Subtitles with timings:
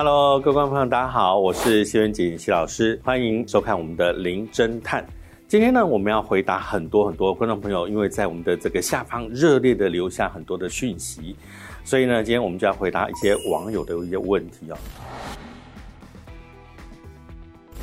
[0.00, 5.02] Hello，各位观众朋友，大家好，我是谢元锦谢老师，欢迎收看我们的《零侦探》。
[5.48, 11.34] 今天呢，我们要回答很多很多观众朋友，因为在我们的这个下方热烈的留下很多的讯息，
[11.82, 14.78] 所以呢，今天我们就要回答一些网友的一些问题哦。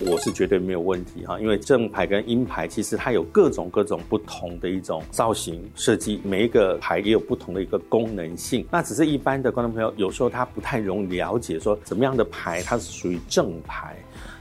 [0.00, 8.66] 我是绝对没有问题哈，因为正牌跟阴牌其实它有各种各种不同的一种造型设计，每一个牌也有不同的一个功能性。
[8.70, 13.96] 那只是一般的观众朋友有时候他不太容易了解，说怎么样的牌它是属于正牌。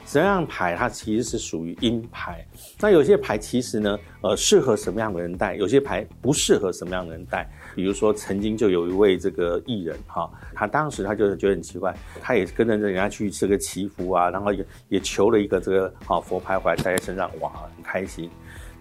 [0.10, 2.44] 什么样牌它其实是属于阴牌，
[2.80, 7.48] 那有些牌其实呢，呃，适合什么样的人戴，有些牌不适合什么样的人戴。
[7.76, 18.28] 比如说，曾经就有一位这个艺人哈，他当时他就觉得很奇怪，他也跟着人家去这个祈福啊，然后也也求了一个这个好佛牌回来戴在身上，哇，很开心。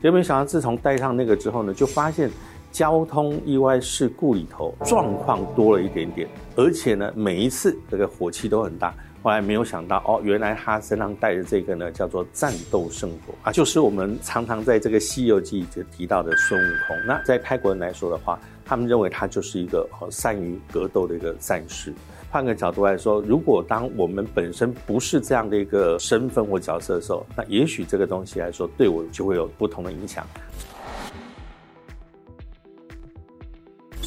[0.01, 2.31] 结果没想到，自从戴上那个之后呢，就发现
[2.73, 6.27] 交通意外事故里头状况多了一点点，
[6.57, 8.95] 而且呢，每一次这个火气都很大。
[9.23, 16.97] 后来没有想到哦，原来他身上带的这个呢，叫做战斗圣火啊，就是我们常常在这个《西游记》就提到的孙悟空。
[17.07, 21.93] 那在泰国人来说的话，他们认为他就是一个善于格斗的一个战士。
[22.31, 30.25] 换个角度来说，如果当我们本身不是这样的一个身份或角色的时候，那也许这个东西来说，对我就会有不同的影响。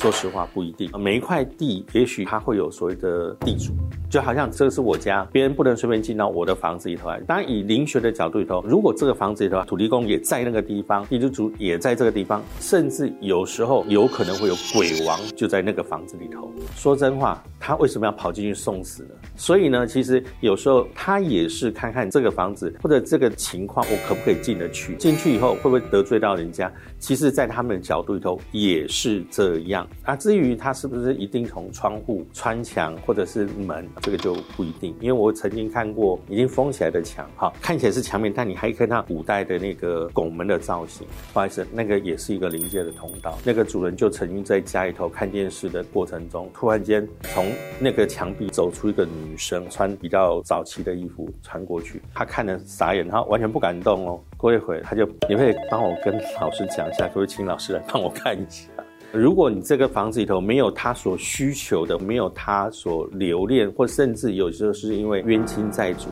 [0.02, 0.90] 说实话，不一定。
[1.00, 3.72] 每一块地，也许它会有所谓的地主。
[4.10, 7.20] 就好像这个是我家，别人不能随便进到我的房子里头来。
[7.28, 16.52] 当然，以灵学的角度里头，如果这个房子里头土地公也在那个地方，地主也在这个地方，甚至有时候有可能会有鬼王就在那个房子里头。
[16.76, 19.10] 说真话，他为什么要跑进去送死呢？
[19.36, 24.96] 所以呢，其实有时候他也是看看这个房子或者这个情况，我可不可以进得去？
[24.96, 26.72] 进去以后会不会得罪到人家？
[27.00, 29.88] 其实，在他们的角度里头也是这样。
[30.04, 33.88] 啊，至于他是不是一定从窗户、穿墙或者是门？
[34.02, 41.06] 这个就不一定，因为我曾经看过已经封起来的墙，哈，看起来是墙面，但你还可以看到古代的那个拱门的造型。
[41.34, 43.38] 不好意思，那个也是一个临界的通道。
[43.44, 54.20] 那个主人就曾经在家里头看电视的过程中，突然间从那个墙壁走出一个女生，穿比较早期的衣服穿过去，他看了傻眼，他完全不敢动哦。
[54.38, 58.68] 过一会他就，你可以帮我跟老师讲一下，可不可以请老师来帮我看一下？
[59.12, 66.08] 如果你这个房子里头没有他所需求的，没有他所留恋，或甚至有时候是因为冤亲债主，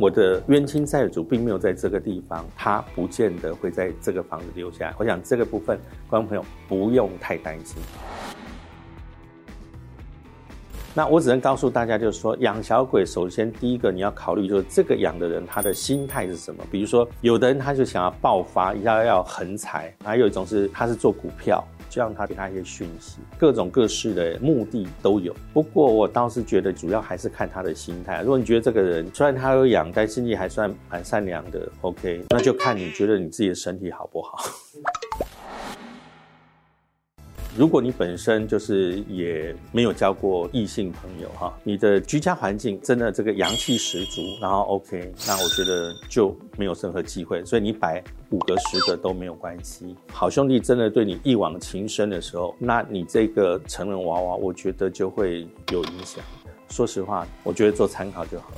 [0.00, 4.94] 我的冤亲债主并没有在这个地方，他不见得会在这个房子留下来。
[4.98, 5.78] 我想这个部分，
[6.08, 7.80] 观众朋友不用太担心。
[10.94, 16.64] 那我只能告诉大家，就是说养小鬼，首先第一个你要考虑，就是这个养的人他的心态是什么。
[16.70, 21.62] 比如说，有的人他就想要爆发，要要横财；还有一种是他是做股票。
[21.88, 25.34] 就让他给他一些讯息，各种各式的目的都有。
[25.52, 28.22] 不过我倒是觉得，主要还是看他的心态。
[28.22, 34.38] 如果你觉得这个人虽然他有养，但心地还算蛮善良的，OK，那就看你觉得你自己的身体好不好。
[37.56, 47.44] 如果你本身就是也没有交过异性朋友哈，你的居家环境真的这个阳气十足，然后 OK，那我觉得就没有任何机会。
[47.44, 49.96] 所以你摆五个十个都没有关系。
[50.12, 56.24] 好兄弟真的对你一往情深的时候，那你这个成人娃娃，我觉得就会有影响。
[56.68, 58.56] 说实话，我觉得做参考就好了。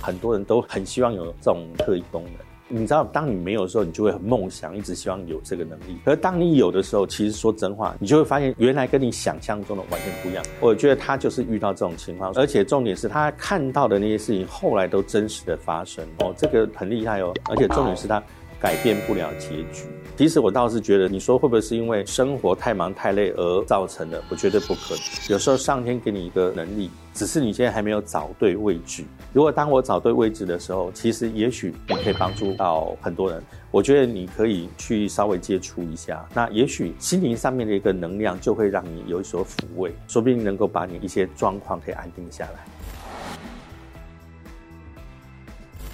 [0.00, 2.49] 很多人都很希望有这种特异功能。
[2.72, 5.98] 你知道，当你没有的时候，你就会很梦想，一直希望有这个能力。
[6.04, 10.44] 而当你有的时候，其实说真话，你就会发现，原来跟你想象中的完全不一样。
[10.60, 16.04] 我觉得他就是遇到这种情况，而且重点是他看到的那些事情，后来都真实的发生。
[16.20, 17.34] 哦，这个很厉害哦。
[17.50, 18.22] 而且重点是他。
[18.60, 19.86] 改变不了结局。
[20.16, 24.22] 其实我倒是觉得，你说会不会是因为生活太忙太累而造成的？
[24.28, 25.02] 我觉得不可能。
[25.30, 29.02] 有时候上天给你一个能力，只是你现在还没有找对位置。
[29.32, 33.42] 如果当我找对位置的时候，其实也许你可以帮助到很多人。
[33.70, 42.66] 我觉得你可以去稍微接触一下，那也许心灵上面的一个能量就会让你有所抚慰，说不定能够把你一些状况可以安定下来。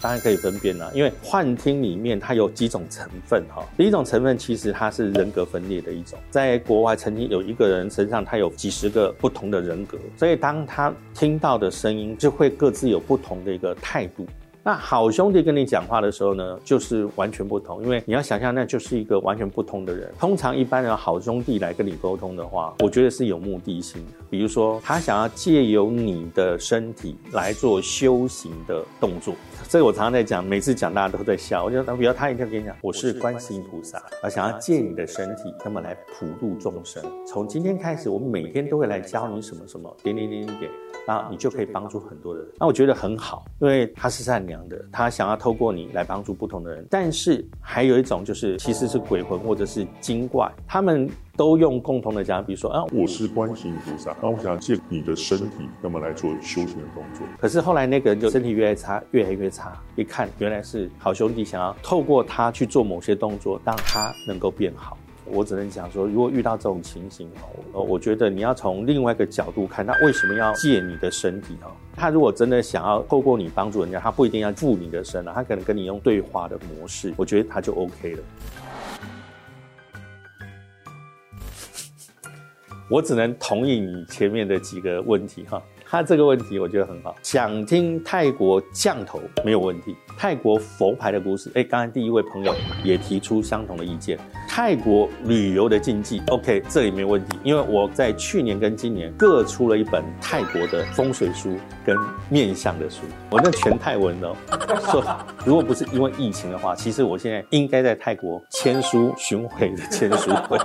[0.06, 3.67] 当然可以分辨了，因为幻听里面它有几种成分哈。
[3.76, 14.25] 第一种成分其实它是人格分裂的一种，在国外曾经有一个人身上他有几十个不同的人格，所以当他听到的声音就会各自有不同的一个态度。
[14.67, 20.13] 那好兄弟跟你讲话的时候呢，就是完全不同，因为你要想象那就是一个完全不同的人。
[20.19, 29.37] 通常一般人好兄弟来跟你沟通的话，我觉得是有目的性的，比如说他想要借由你的身体来做修行的动作。
[29.69, 31.65] 这个我常常在讲，每次讲大家都在笑。
[31.65, 37.01] 我就比如他一定要跟你讲，我是观世音菩萨，而想要借你的身体，那么来普度众生。
[37.25, 40.71] 从今天开始，我们每天都会来教你什么什么点点点点点，
[41.06, 42.44] 然后你就可以帮助很多人。
[42.58, 46.87] 那我觉得很好，因为他是善良的，他想要透过你来帮助不同的人。
[46.91, 51.08] 但是还有一种就是，其实是鬼魂或者是精怪，他们。
[51.37, 57.26] 都用共同的讲，比如说啊，我是观世音菩萨，那我想借你的身体，那么来做修行的动作。
[57.38, 59.79] 可是后来那个人就身体越来越差，越来越差。
[59.97, 64.97] 一看原来是好兄弟想要透过他去做某些动作，让他能够变好。
[65.28, 67.28] 我只能讲说，如果遇到这种情形
[67.73, 71.70] 哦，我觉得你要从另外一个角度看，他为什么要借你的身体哦？
[71.96, 78.23] 他如果真的想要透过你帮助人家，他不一定要附你的身啊，他可能跟你用对话的模式，我觉得他就 OK 了。
[82.88, 94.17] 我只能同意你前面的几个问题哈，他这个问题我觉得很好，想听泰国降头没有问题，泰国佛牌的故事，哎，刚才第一位朋友也提出相同的意见，
[94.56, 101.94] 泰国旅游的禁忌，OK，这里没问题，因为我在去年跟今年各出了一本泰国的风水书跟
[102.31, 104.35] 面相的书，我那全泰文的，
[104.91, 105.05] 说
[105.44, 110.58] 如果不是因为疫情的话，其实我现在应该在泰国签书巡回的签书会。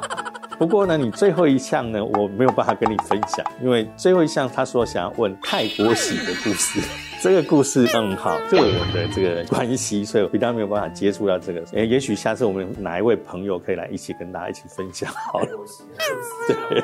[0.61, 6.79] 不过呢，你最后一项呢，我没有办法跟你分享，因为最后一项他说想要问泰国喜的故事，
[7.19, 11.63] 这个故事嗯好，就我的这个关系，所以我比较没有办法接触到这个。
[11.83, 15.47] 也许下次我们哪一位朋友可以来一起跟大家一起分享好了。
[16.69, 16.83] 对，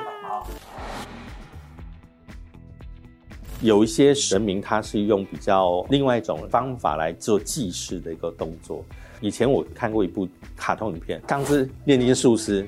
[3.61, 8.83] 有一些神明他是用比较另外一种方法来做祭祀的一个动作。
[9.21, 12.63] 以前我看过一部卡通影片《钢之炼金术师》。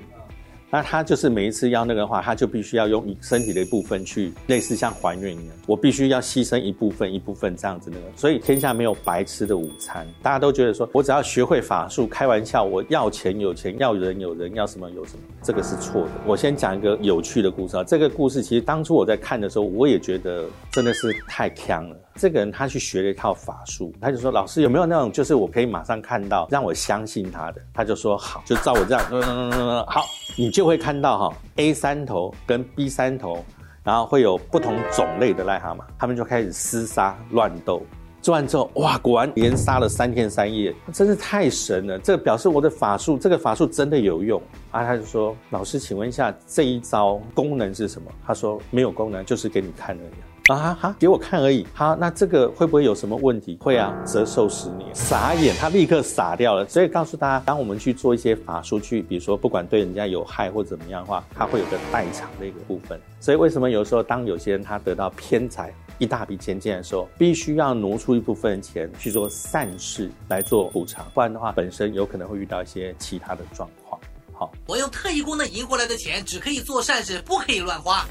[0.71, 10.07] 那他就是每一次要那个的话，他就必须要用身体的一部分去类似像还愿一样，我必须要牺牲一部分一部分这样子那个，所以天下没有白吃的午餐。
[10.21, 16.09] 大家都觉得说我只要学会法术，开玩笑，我要钱有钱，要人有人，要什么有什么，这个是错的。
[16.25, 21.95] 我先讲一个有趣的故事啊，这个故事其实当初我在看的时候，我也觉得真的是太强了。
[22.15, 30.05] 这个人他去学了一套法术，他就说：“老师有没有那种就是我可以马上看到，让我相信他的？”他就说：“好，就照我这样，嗯嗯嗯，好，
[30.39, 33.43] 你就会看到哈，A 三头跟 B 三头，
[33.83, 37.81] 然后会有不同种类的癞蛤蟆，他们就开始厮杀乱斗。
[38.21, 41.99] 做完之后，哇，果然连杀了三天三夜，真是太神了！
[41.99, 44.41] 这表示我的法术，这个法术真的有用
[44.71, 44.85] 啊！
[44.85, 48.09] 他就说：老师，请问一下这一招功能是什么？
[48.25, 50.13] 他说：没有功能，就是给你看而已。”
[50.55, 51.65] 啊哈，给我看而已。
[51.73, 53.57] 好，那这个会不会有什么问题？
[53.61, 54.89] 会啊，折寿十年。
[54.93, 56.67] 傻眼，他立刻傻掉了。
[56.67, 62.99] 所以告诉大家，当我们去做一些法术，去比如说不管对人家有害或怎么样的话，他会有个代偿的一个部分。
[63.19, 73.99] 所以为什么有时候当有些人他得到偏财一大笔钱进来的时候，必须要挪出一部分钱去做善事来做补偿，不然的话本身有可能会遇到一些其他的状况。
[74.33, 78.05] 好，我用特异功能赢回来的钱只可以做善事，不可以乱花。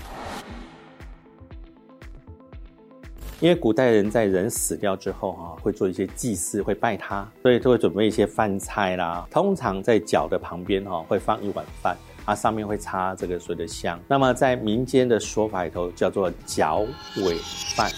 [3.40, 9.24] 因为古代人在人死掉之后啊，会做一些祭祀，会拜他，所以都会准备一些饭菜啦。
[9.30, 13.96] 通常在脚的旁边哈，会放一碗饭，啊，上面会插这个所谓的香。
[14.08, 16.84] 那么在民间的说法里头，叫做脚
[17.24, 17.36] 尾
[17.76, 17.88] 饭。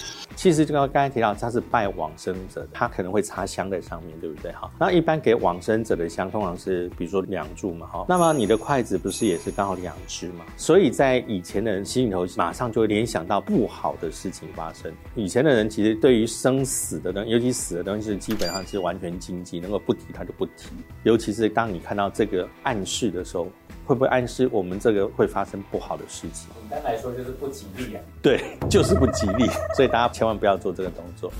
[0.40, 4.50] 其实就刚刚才提到，他是拜往生者，他可能会插香在上面，对不对？
[4.52, 8.06] 哈，那一般给往生者的香，通常是比如说两柱嘛，哈。
[8.08, 10.46] 那么你的筷子不是也是刚好两只嘛？
[10.56, 14.90] 所以在以前的人心里头，马上就会联想到不好的事情发生。
[15.14, 20.70] 以前的人其实对于生死的东，尤其死的东西，基本上是完全禁忌，能够不提他就不提。
[21.02, 23.46] 尤其是当你看到这个暗示的时候。
[23.90, 26.46] 会不会暗示我们这个会发生不好的事情？
[26.70, 28.00] 简单来说就是不吉利啊。
[28.22, 29.44] 对，就是不吉利，
[29.74, 31.32] 所以大家千万不要做这个动作。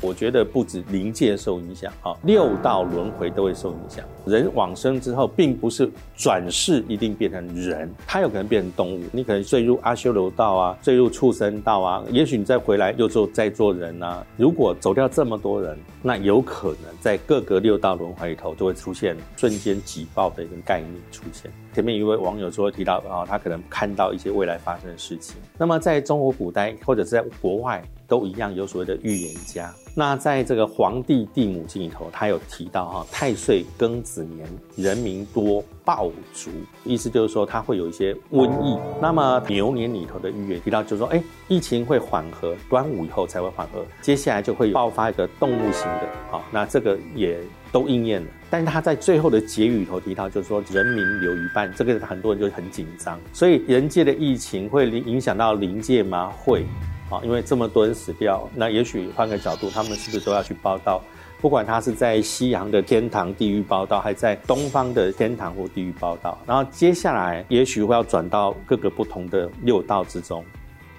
[0.00, 4.04] 我觉得不止灵界受影响啊，六道轮回都会受影响。
[4.26, 9.02] 人往生之后，并不是转世一定变成人，他有可能变成动物。
[9.12, 14.24] 你可能坠入阿修罗道啊，坠入畜生道啊，也许你再回来又做再做人啊。
[14.36, 21.50] 如果走掉这么多人，那有可能在各个六道轮回里头，就会出现瞬间挤爆的一个概念出现。
[21.72, 25.36] 前面一位网友说提到啊，他可能看到一些未来发生的事情。
[25.58, 27.82] 那么在中国古代或者是在国外。
[28.10, 29.72] 都一样有所谓的预言家。
[29.94, 36.50] 那在这个《黄帝地母经》里头，他有提到哈，太岁庚子年，人民多暴卒，
[36.84, 38.78] 意思就是说他会有一些瘟疫。
[39.00, 47.40] 那么牛年里头的预言提到，就是说，哎，疫情会缓和，端午以后才会缓和，接下来就会爆发一个动物型的，好，那这个也
[47.72, 48.28] 都应验了。
[48.48, 53.18] 但是他在最后的结语里头提到，就是说人民留一半，这个很多人就很紧张。
[53.32, 56.32] 所以人界的疫情会影响到灵界吗？
[56.38, 56.64] 会。
[57.10, 61.02] 啊，因为这么多人死掉，那也许换个角度，他们是不是都要去报道？
[61.40, 70.44] 不管他是在西洋的天堂地狱报道，还在东方的天堂或地狱报道，然后接下来也许会要转到各个不同的六道之中，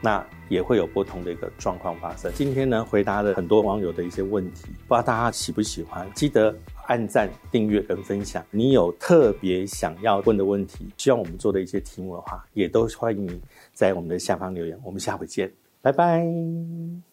[0.01, 2.31] 那也会有不同的一个状况发生。
[2.33, 6.09] 今天呢，回答了很多网友的一些问题，不知道大家喜不喜欢？
[6.15, 6.53] 记得
[6.87, 8.43] 按赞、订阅跟分享。
[8.49, 13.39] 你有特别想要问的问题，希望我们做的一些题目的话，也都欢迎你
[13.75, 14.75] 在我们的下方留言。
[14.83, 15.60] 我们下回见。
[15.81, 17.10] 拜拜。